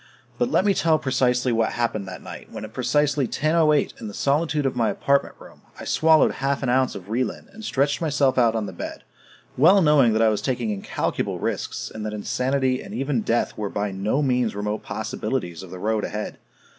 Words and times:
But 0.39 0.49
let 0.49 0.65
me 0.65 0.73
tell 0.73 0.97
precisely 0.97 1.51
what 1.51 1.73
happened 1.73 2.07
that 2.07 2.23
night 2.23 2.51
when 2.51 2.65
at 2.65 2.73
precisely 2.73 3.27
10:08 3.27 4.01
in 4.01 4.07
the 4.07 4.15
solitude 4.15 4.65
of 4.65 4.75
my 4.75 4.89
apartment 4.89 5.35
room, 5.37 5.61
I 5.79 5.85
swallowed 5.85 6.31
half 6.31 6.63
an 6.63 6.69
ounce 6.69 6.95
of 6.95 7.03
Relin 7.07 7.45
and 7.53 7.63
stretched 7.63 8.01
myself 8.01 8.35
out 8.35 8.55
on 8.55 8.65
the 8.65 8.73
bed, 8.73 9.03
well 9.57 9.79
knowing 9.79 10.13
that 10.13 10.21
I 10.23 10.29
was 10.29 10.41
taking 10.41 10.71
incalculable 10.71 11.37
risks, 11.37 11.91
and 11.93 12.03
that 12.07 12.13
insanity 12.13 12.81
and 12.81 12.95
even 12.95 13.21
death 13.21 13.55
were 13.55 13.69
by 13.69 13.91
no 13.91 14.23
means 14.23 14.55
remote 14.55 14.81
possibilities 14.81 15.61
of 15.61 15.69
the 15.69 15.77
road 15.77 16.03
ahead. 16.03 16.39